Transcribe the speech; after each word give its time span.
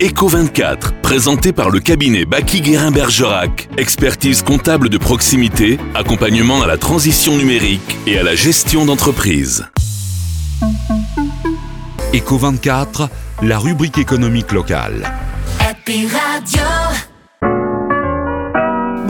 Eco24, 0.00 0.92
présenté 1.02 1.52
par 1.52 1.68
le 1.68 1.78
cabinet 1.78 2.24
Baki 2.24 2.62
Guérin 2.62 2.90
Bergerac. 2.90 3.68
Expertise 3.76 4.42
comptable 4.42 4.88
de 4.88 4.96
proximité, 4.96 5.78
accompagnement 5.94 6.62
à 6.62 6.66
la 6.66 6.78
transition 6.78 7.36
numérique 7.36 7.98
et 8.06 8.18
à 8.18 8.22
la 8.22 8.34
gestion 8.34 8.86
d'entreprise. 8.86 9.66
Eco24, 12.14 13.08
la 13.42 13.58
rubrique 13.58 13.98
économique 13.98 14.52
locale. 14.52 15.12
Happy 15.60 16.06
Radio. 16.06 16.79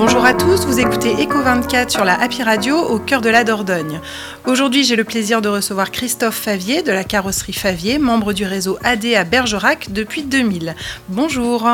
Bonjour 0.02 0.24
à 0.24 0.32
tous, 0.32 0.64
vous 0.64 0.80
écoutez 0.80 1.12
Eco24 1.12 1.90
sur 1.90 2.06
la 2.06 2.18
Happy 2.18 2.42
Radio 2.42 2.74
au 2.78 2.98
cœur 2.98 3.20
de 3.20 3.28
la 3.28 3.44
Dordogne. 3.44 4.00
Aujourd'hui, 4.46 4.82
j'ai 4.82 4.96
le 4.96 5.04
plaisir 5.04 5.42
de 5.42 5.50
recevoir 5.50 5.90
Christophe 5.90 6.36
Favier 6.36 6.82
de 6.82 6.90
la 6.90 7.04
carrosserie 7.04 7.52
Favier, 7.52 7.98
membre 7.98 8.32
du 8.32 8.46
réseau 8.46 8.78
AD 8.82 9.04
à 9.14 9.24
Bergerac 9.24 9.92
depuis 9.92 10.22
2000. 10.22 10.74
Bonjour. 11.10 11.68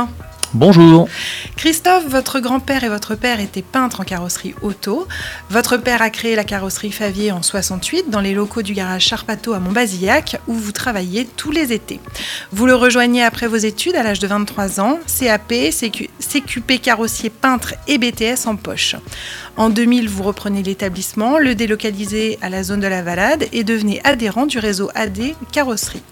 Bonjour. 0.57 1.07
Christophe, 1.57 2.07
votre 2.09 2.41
grand-père 2.41 2.83
et 2.83 2.89
votre 2.89 3.15
père 3.15 3.41
étaient 3.41 3.61
peintres 3.61 4.01
en 4.01 4.05
carrosserie 4.05 4.55
auto. 4.63 5.07
Votre 5.51 5.77
père 5.77 6.01
a 6.01 6.09
créé 6.09 6.35
la 6.35 6.45
carrosserie 6.45 6.93
Favier 6.93 7.31
en 7.31 7.43
68 7.43 8.09
dans 8.09 8.23
les 8.23 8.33
locaux 8.33 8.63
du 8.63 8.73
garage 8.73 9.05
Charpato 9.05 9.53
à 9.53 9.59
Montbazillac 9.59 10.41
où 10.47 10.55
vous 10.55 10.73
travaillez 10.73 11.27
tous 11.27 11.51
les 11.51 11.75
étés. 11.75 12.01
Vous 12.53 12.65
le 12.65 12.75
rejoignez 12.75 13.23
après 13.23 13.49
vos 13.49 13.57
études 13.57 13.97
à 13.97 14.03
l'âge 14.03 14.19
de 14.19 14.29
23 14.29 14.81
ans, 14.81 14.99
CAP, 15.21 15.53
CQ, 15.79 16.09
CQP 16.21 16.81
carrossier 16.81 17.29
peintre 17.29 17.75
et 17.87 17.99
BTS 17.99 18.47
en 18.47 18.57
poche. 18.57 18.97
En 19.59 19.69
2000, 19.69 20.09
vous 20.09 20.23
reprenez 20.23 20.63
l'établissement, 20.63 21.37
le 21.37 21.55
délocalisez 21.55 22.39
à 22.41 22.49
la 22.49 22.63
zone 22.63 22.81
de 22.81 22.87
la 22.87 23.03
Valade 23.03 23.45
et 23.53 23.63
devenez 23.63 24.01
adhérent 24.05 24.47
du 24.47 24.59
réseau 24.59 24.91
AD 24.95 25.35
Carrosserie. 25.53 26.03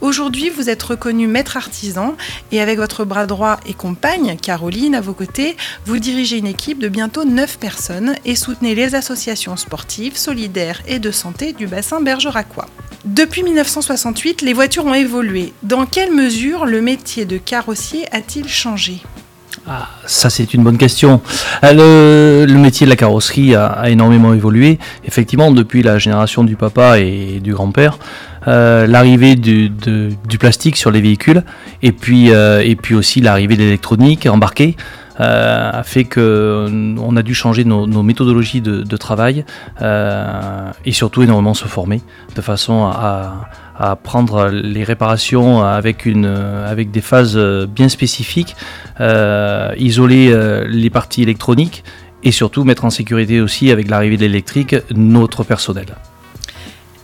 Aujourd'hui, 0.00 0.48
vous 0.48 0.70
êtes 0.70 0.82
reconnu 0.82 1.26
maître 1.26 1.56
artisan 1.56 2.16
et 2.52 2.60
avec 2.60 2.78
votre 2.78 3.04
bras 3.04 3.26
droit 3.26 3.58
et 3.66 3.74
compagne, 3.74 4.36
Caroline, 4.40 4.94
à 4.94 5.00
vos 5.00 5.12
côtés, 5.12 5.56
vous 5.86 5.98
dirigez 5.98 6.38
une 6.38 6.46
équipe 6.46 6.78
de 6.78 6.88
bientôt 6.88 7.24
9 7.24 7.58
personnes 7.58 8.14
et 8.24 8.36
soutenez 8.36 8.76
les 8.76 8.94
associations 8.94 9.56
sportives, 9.56 10.16
solidaires 10.16 10.82
et 10.86 11.00
de 11.00 11.10
santé 11.10 11.52
du 11.52 11.66
bassin 11.66 12.00
bergeracois. 12.00 12.68
Depuis 13.04 13.42
1968, 13.42 14.42
les 14.42 14.52
voitures 14.52 14.86
ont 14.86 14.94
évolué. 14.94 15.52
Dans 15.64 15.84
quelle 15.84 16.12
mesure 16.12 16.64
le 16.64 16.80
métier 16.80 17.24
de 17.24 17.36
carrossier 17.36 18.06
a-t-il 18.12 18.48
changé? 18.48 19.02
Ah, 19.66 19.88
ça 20.06 20.30
c'est 20.30 20.54
une 20.54 20.62
bonne 20.62 20.78
question. 20.78 21.20
Euh, 21.64 22.46
Le, 22.46 22.54
métier 22.54 22.86
de 22.86 22.90
la 22.90 22.96
carrosserie 22.96 23.54
a, 23.54 23.88
énormément 23.88 24.32
évolué. 24.32 24.78
Effectivement, 25.04 25.50
depuis 25.50 25.82
la 25.82 25.98
génération 25.98 26.42
du 26.44 26.56
papa 26.56 26.98
et 26.98 27.40
du 27.42 27.52
grand-père, 27.52 27.98
euh, 28.46 28.86
l'arrivée 28.86 29.36
du, 29.36 29.70
plastique 30.38 30.76
sur 30.76 30.90
les 30.90 31.00
véhicules 31.00 31.42
et 31.82 31.92
puis, 31.92 32.32
euh, 32.32 32.62
et 32.64 32.76
puis 32.76 32.94
aussi 32.94 33.20
l'arrivée 33.20 33.56
de 33.56 33.62
l'électronique 33.62 34.26
embarquée 34.26 34.76
euh, 35.20 35.70
a 35.72 35.82
fait 35.82 36.04
que 36.04 36.20
euh, 36.20 37.16
a 37.16 37.22
dû 37.22 37.34
changer 37.34 37.64
nos, 37.64 38.02
méthodologies 38.02 38.60
de, 38.60 38.96
travail 38.96 39.44
euh, 39.82 40.70
et 40.84 40.92
surtout 40.92 41.22
énormément 41.22 41.54
se 41.54 41.66
former 41.66 42.00
de 42.36 42.40
façon 42.40 42.84
à, 42.84 43.48
prendre 44.02 44.48
les 44.48 44.82
réparations 44.82 45.62
avec, 45.62 46.04
une, 46.04 46.26
avec 46.26 46.90
des 46.90 47.00
phases 47.00 47.38
bien 47.68 47.88
spécifiques, 47.88 48.56
isoler 49.78 50.64
les 50.68 50.90
parties 50.90 51.22
électroniques 51.22 51.84
et 52.24 52.32
surtout 52.32 52.64
mettre 52.64 52.84
en 52.84 52.90
sécurité 52.90 53.40
aussi 53.40 53.70
avec 53.70 53.88
l'arrivée 53.88 54.16
de 54.16 54.22
l'électrique 54.22 54.74
notre 54.92 55.44
personnel. 55.44 55.86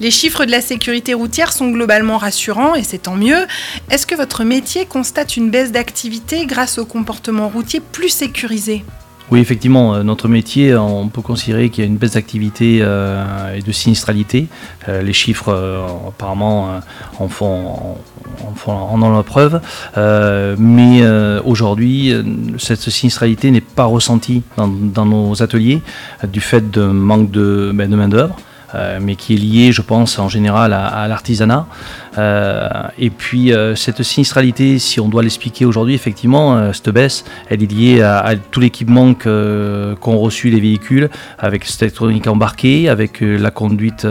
Les 0.01 0.11
chiffres 0.11 0.45
de 0.45 0.51
la 0.51 0.61
sécurité 0.61 1.15
routière 1.15 1.53
sont 1.53 1.71
globalement 1.71 2.19
rassurants 2.19 2.75
et 2.75 2.83
c'est 2.83 2.99
tant 2.99 3.15
mieux. 3.15 3.47
Est-ce 3.91 4.07
que 4.07 4.17
votre 4.17 4.43
métier 4.43 4.87
constate 4.87 5.37
une 5.37 5.51
baisse 5.51 5.71
d'activité 5.71 6.47
grâce 6.47 6.79
au 6.79 6.85
comportement 6.85 7.49
routier 7.49 7.81
plus 7.81 8.09
sécurisé? 8.09 8.85
Oui, 9.31 9.41
effectivement, 9.41 9.95
euh, 9.95 10.03
notre 10.03 10.29
métier, 10.29 10.77
on 10.77 11.09
peut 11.09 11.23
considérer 11.23 11.71
qu'il 11.71 11.83
y 11.83 11.87
a 11.87 11.89
une 11.89 11.97
baisse 11.97 12.13
d'activité 12.13 12.81
euh, 12.83 13.55
et 13.55 13.63
de 13.63 13.73
sinistralité. 13.73 14.49
Euh, 14.89 15.01
les 15.01 15.15
chiffres, 15.15 15.51
apparemment, 16.09 16.81
en, 17.19 17.29
font, 17.29 17.97
en, 18.67 19.03
ont 19.03 19.17
la 19.17 19.23
preuve. 19.23 19.61
Mais 20.59 21.07
aujourd'hui, 21.45 22.13
cette 22.59 22.91
sinistralité 22.91 23.51
n'est 23.51 23.61
pas 23.61 23.85
ressentie 23.85 24.43
dans, 24.57 25.07
nos 25.07 25.43
ateliers 25.43 25.81
du 26.25 26.41
fait 26.41 26.71
de 26.71 26.83
manque 26.83 27.31
de, 27.31 27.71
ben, 27.73 27.89
de 27.89 27.97
main-d'œuvre. 27.97 28.37
Euh, 28.75 28.99
mais 29.01 29.15
qui 29.17 29.35
est 29.35 29.39
lié, 29.39 29.73
je 29.73 29.83
pense, 29.83 30.19
en 30.19 30.29
général 30.29 30.73
à, 30.73 31.07
l'artisanat. 31.09 31.67
Euh, 32.19 32.69
et 32.99 33.11
puis, 33.11 33.53
euh, 33.53 33.75
cette 33.75 34.03
sinistralité, 34.03 34.79
si 34.79 35.01
on 35.01 35.09
doit 35.09 35.23
l'expliquer 35.23 35.65
aujourd'hui, 35.65 35.95
effectivement, 35.95 36.73
cette 36.73 36.91
baisse, 36.91 37.25
elle 37.49 37.63
est 37.63 37.71
liée 37.71 38.03
à, 38.03 38.35
tout 38.51 38.61
l'équipement 38.61 39.15
qu'ont 39.15 40.19
reçu 40.19 40.51
les 40.51 40.61
véhicules, 40.61 41.09
avec 41.39 41.65
cette 41.65 41.83
électronique 41.83 42.27
embarquée, 42.27 42.89
avec 42.89 43.21
la 43.21 43.51
conduite 43.51 44.07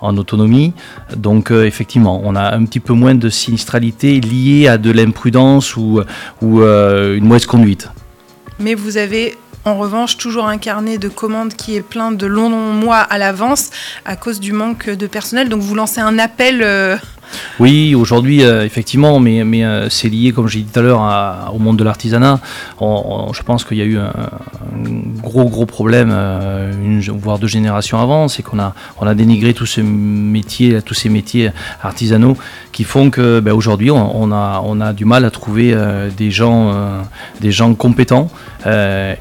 en 0.00 0.16
autonomie. 0.16 0.72
Donc, 1.16 1.50
effectivement, 1.50 2.20
on 2.24 2.34
a 2.36 2.54
un 2.54 2.64
petit 2.64 2.80
peu 2.80 2.92
moins 2.92 3.14
de 3.14 3.28
sinistralité 3.28 4.20
liée 4.20 4.68
à 4.68 4.78
de 4.78 4.90
l'imprudence 4.90 5.76
ou, 5.76 6.00
ou 6.42 6.60
une 6.60 7.24
mauvaise 7.24 7.46
conduite. 7.46 7.88
Mais 8.58 8.74
vous 8.74 8.96
avez 8.96 9.36
en 9.66 9.76
revanche 9.76 10.16
toujours 10.16 10.46
un 10.46 10.58
carnet 10.58 10.96
de 10.96 11.08
commandes 11.08 11.52
qui 11.54 11.74
est 11.74 11.82
plein 11.82 12.12
de 12.12 12.26
longs 12.26 12.48
mois 12.48 12.98
à 12.98 13.18
l'avance 13.18 13.70
à 14.04 14.14
cause 14.14 14.38
du 14.38 14.52
manque 14.52 14.88
de 14.88 15.06
personnel. 15.08 15.48
Donc 15.48 15.60
vous 15.60 15.74
lancez 15.74 16.00
un 16.00 16.20
appel. 16.20 16.62
euh, 16.62 16.96
Oui, 17.58 17.96
aujourd'hui, 17.96 18.44
euh, 18.44 18.64
effectivement, 18.64 19.18
mais, 19.18 19.42
mais 19.42 19.64
euh, 19.64 19.88
c'est 19.90 20.08
lié, 20.08 20.30
comme 20.30 20.46
j'ai 20.46 20.60
dit 20.60 20.70
tout 20.72 20.78
à 20.78 20.82
l'heure, 20.82 21.52
au 21.52 21.58
monde 21.58 21.76
de 21.76 21.82
l'artisanat. 21.82 22.38
Je 22.80 23.42
pense 23.42 23.64
qu'il 23.64 23.78
y 23.78 23.82
a 23.82 23.84
eu 23.84 23.98
un, 23.98 24.12
gros, 25.20 25.48
gros 25.48 25.66
problème, 25.66 26.14
voire 27.20 27.40
deux 27.40 27.48
générations 27.48 28.00
avant, 28.00 28.28
c'est 28.28 28.44
qu'on 28.44 28.60
a, 28.60 28.72
on 29.00 29.06
a 29.08 29.14
dénigré 29.16 29.52
tout 29.52 29.66
ce 29.66 29.80
métier, 29.80 30.80
tous 30.80 30.94
ces 30.94 31.08
métiers 31.08 31.50
artisanaux 31.82 32.36
qui 32.70 32.84
font 32.84 33.10
que 33.10 33.40
ben, 33.40 33.52
aujourd'hui, 33.52 33.90
on, 33.90 34.22
on 34.22 34.30
a, 34.30 34.62
on 34.64 34.80
a 34.80 34.92
du 34.92 35.04
mal 35.04 35.24
à 35.24 35.30
trouver 35.32 35.76
des, 36.16 36.30
gens, 36.30 37.02
des 37.40 37.50
gens 37.50 37.74
compétents 37.74 38.30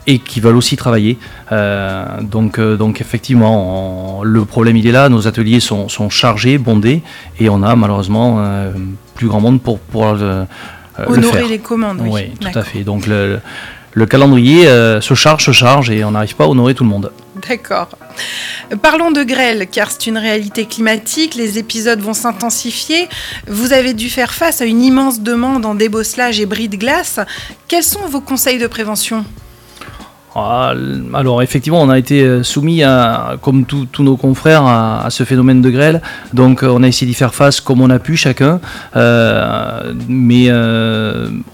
et 0.07 0.19
qui 0.19 0.39
veulent 0.39 0.55
aussi 0.55 0.75
travailler. 0.75 1.17
Euh, 1.51 2.05
donc, 2.21 2.57
euh, 2.59 2.77
donc, 2.77 3.01
effectivement, 3.01 4.19
on- 4.19 4.23
le 4.23 4.45
problème, 4.45 4.75
il 4.77 4.87
est 4.87 4.91
là. 4.91 5.09
Nos 5.09 5.27
ateliers 5.27 5.59
sont, 5.59 5.87
sont 5.89 6.09
chargés, 6.09 6.57
bondés, 6.57 7.01
et 7.39 7.49
on 7.49 7.61
a 7.63 7.75
malheureusement 7.75 8.37
euh, 8.39 8.71
plus 9.15 9.27
grand 9.27 9.41
monde 9.41 9.61
pour 9.61 9.79
pouvoir 9.79 10.15
le, 10.15 10.21
euh, 10.23 10.45
le 10.99 11.05
honorer 11.13 11.47
les 11.47 11.59
commandes. 11.59 11.99
Oui, 12.01 12.09
Oui, 12.11 12.31
tout 12.39 12.57
à 12.57 12.63
fait. 12.63 12.83
Donc 12.83 13.05
le, 13.07 13.39
le 13.93 14.05
calendrier 14.05 14.67
euh, 14.67 14.99
se 15.01 15.13
charge, 15.13 15.45
se 15.45 15.51
charge 15.51 15.89
et 15.89 16.03
on 16.03 16.11
n'arrive 16.11 16.35
pas 16.35 16.45
à 16.45 16.47
honorer 16.47 16.73
tout 16.73 16.83
le 16.83 16.89
monde. 16.89 17.11
D'accord. 17.47 17.89
Parlons 18.81 19.11
de 19.11 19.23
grêle, 19.23 19.67
car 19.71 19.91
c'est 19.91 20.07
une 20.07 20.17
réalité 20.17 20.65
climatique, 20.65 21.35
les 21.35 21.57
épisodes 21.59 21.99
vont 21.99 22.13
s'intensifier. 22.13 23.07
Vous 23.47 23.73
avez 23.73 23.93
dû 23.93 24.09
faire 24.09 24.33
face 24.33 24.61
à 24.61 24.65
une 24.65 24.81
immense 24.81 25.21
demande 25.21 25.65
en 25.65 25.75
débosselage 25.75 26.39
et 26.39 26.45
bris 26.45 26.67
de 26.69 26.77
glace. 26.77 27.19
Quels 27.67 27.83
sont 27.83 28.07
vos 28.09 28.21
conseils 28.21 28.57
de 28.57 28.67
prévention? 28.67 29.23
Ah, 30.37 30.73
Alors 31.13 31.41
effectivement, 31.43 31.81
on 31.81 31.89
a 31.89 31.97
été 31.97 32.21
euh, 32.21 32.43
soumis, 32.43 32.81
comme 33.41 33.65
tous 33.65 33.87
nos 34.03 34.17
confrères, 34.17 34.65
à, 34.65 35.07
ce 35.09 35.23
phénomène 35.23 35.61
de 35.61 35.69
grêle. 35.69 36.01
Donc 36.33 36.61
euh, 36.63 36.67
on 36.67 36.83
a 36.83 36.87
essayé 36.87 37.07
d'y 37.07 37.13
faire 37.13 37.33
face 37.33 37.61
comme 37.61 37.79
on 37.79 37.89
a 37.89 37.99
pu 37.99 38.17
chacun. 38.17 38.59
Euh, 38.97 39.93
mais 40.09 40.49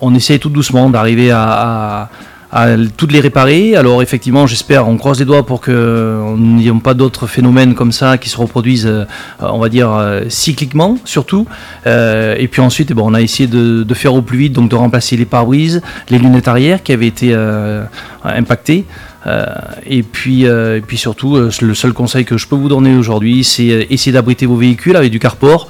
on 0.01 0.15
essaie 0.15 0.39
tout 0.39 0.49
doucement 0.49 0.89
d'arriver 0.89 1.29
à- 1.31 2.09
à 2.51 2.67
toutes 2.97 3.11
les 3.11 3.19
réparer. 3.19 3.75
Alors 3.75 4.01
effectivement, 4.01 4.45
j'espère, 4.47 4.87
on 4.87 4.97
croise 4.97 5.19
les 5.19 5.25
doigts 5.25 5.45
pour 5.45 5.61
que 5.61 6.35
n'y 6.37 6.67
ait 6.67 6.73
pas 6.73 6.93
d'autres 6.93 7.27
phénomènes 7.27 7.75
comme 7.75 7.91
ça 7.91 8.17
qui 8.17 8.29
se 8.29 8.37
reproduisent, 8.37 8.87
euh, 8.87 9.05
on 9.39 9.59
va 9.59 9.69
dire, 9.69 9.91
euh, 9.91 10.23
cycliquement 10.27 10.97
surtout. 11.05 11.47
Euh, 11.87 12.35
et 12.37 12.47
puis 12.47 12.61
ensuite, 12.61 12.91
eh 12.91 12.93
ben, 12.93 13.03
on 13.03 13.13
a 13.13 13.21
essayé 13.21 13.47
de, 13.47 13.93
faire 13.93 14.13
au 14.13 14.21
plus 14.21 14.37
vite, 14.37 14.53
donc 14.53 14.69
de 14.69 14.75
remplacer 14.75 15.15
les 15.17 15.25
pare-brises, 15.25 15.81
les 16.09 16.17
lunettes 16.17 16.47
arrière 16.47 16.81
qui 16.81 16.91
avaient 16.91 17.07
été 17.07 17.31
euh, 17.33 17.83
impactées. 18.23 18.85
Euh, 19.27 19.45
et, 19.85 20.01
puis, 20.01 20.47
euh, 20.47 20.77
et 20.77 20.81
puis 20.81 20.97
surtout, 20.97 21.35
euh, 21.35 21.51
le 21.61 21.75
seul 21.75 21.93
conseil 21.93 22.25
que 22.25 22.37
je 22.37 22.47
peux 22.47 22.55
vous 22.55 22.69
donner 22.69 22.95
aujourd'hui, 22.95 23.43
c'est 23.43 23.69
euh, 23.69 23.85
essayer 23.89 24.11
d'abriter 24.11 24.45
vos 24.45 24.55
véhicules 24.55 24.95
avec 24.95 25.11
du 25.11 25.19
carport, 25.19 25.67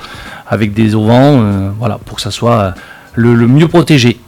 avec 0.47 0.73
des 0.73 0.95
auvents, 0.95 1.41
euh, 1.41 1.69
voilà, 1.77 1.99
pour 2.05 2.15
que 2.15 2.21
ça 2.21 2.31
soit 2.31 2.59
euh, 2.59 2.71
le 3.15 3.47
mieux 3.47 3.67
protégé. 3.67 4.19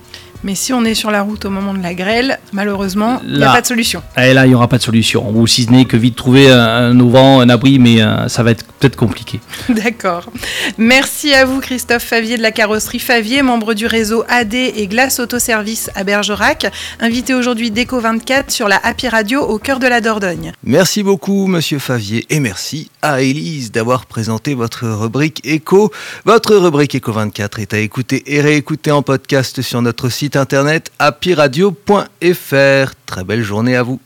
Mais 0.44 0.56
si 0.56 0.74
on 0.74 0.84
est 0.84 0.94
sur 0.94 1.10
la 1.10 1.22
route 1.22 1.46
au 1.46 1.50
moment 1.50 1.74
de 1.74 1.82
la 1.82 1.94
grêle, 1.94 2.40
malheureusement, 2.52 3.22
il 3.26 3.38
n'y 3.38 3.44
a 3.44 3.52
pas 3.52 3.62
de 3.62 3.66
solution. 3.66 4.02
Et 4.18 4.34
là, 4.34 4.46
il 4.46 4.50
n'y 4.50 4.56
aura 4.56 4.68
pas 4.68 4.78
de 4.78 4.84
solution. 4.84 5.32
Ou 5.34 5.48
si 5.48 5.64
ce 5.64 5.72
n'est 5.72 5.86
que 5.86 5.96
vite 5.96 6.16
trouver 6.16 6.52
un, 6.52 6.60
un 6.60 7.00
auvent, 7.00 7.16
un 7.42 7.50
abri, 7.50 7.80
mais 7.80 8.02
euh, 8.02 8.28
ça 8.28 8.44
va 8.44 8.52
être 8.52 8.66
peut-être 8.84 8.96
compliqué. 8.98 9.40
D'accord. 9.70 10.30
Merci 10.78 11.34
à 11.34 11.46
vous 11.46 11.62
Christophe 11.62 12.04
Favier 12.04 12.36
de 12.36 12.42
la 12.42 12.52
carrosserie 12.52 13.00
Favier, 13.00 13.42
membre 13.42 13.74
du 13.74 13.86
réseau 13.86 14.26
AD 14.28 14.54
et 14.54 14.88
Glace 14.88 15.22
Autoservice 15.22 15.90
à 15.96 16.04
Bergerac, 16.04 16.70
invité 17.00 17.34
aujourd'hui 17.34 17.72
d'Eco 17.72 18.02
24 18.02 18.52
sur 18.52 18.68
la 18.68 18.76
Happy 18.84 19.08
Radio 19.08 19.42
au 19.42 19.58
cœur 19.58 19.80
de 19.80 19.88
la 19.88 20.02
Dordogne. 20.02 20.52
Merci 20.66 21.02
beaucoup 21.02 21.48
monsieur 21.48 21.80
Favier 21.80 22.26
et 22.30 22.42
merci 22.42 22.92
à 23.02 23.22
Élise 23.22 23.72
d'avoir 23.72 24.06
présenté 24.06 24.54
votre 24.54 24.86
rubrique 24.86 25.42
Eco. 25.46 25.90
Votre 26.26 26.58
rubrique 26.58 26.98
Eco 26.98 27.14
24 27.14 27.60
est 27.60 27.74
à 27.74 27.80
écouter 27.80 28.24
et 28.28 28.42
réécouter 28.42 28.92
en 28.92 29.02
podcast 29.02 29.62
sur 29.62 29.82
notre 29.82 30.10
site 30.10 30.36
internet 30.36 30.92
happyradio.fr. 31.00 32.92
Très 33.06 33.24
belle 33.24 33.44
journée 33.44 33.78
à 33.78 33.84
vous. 33.84 34.02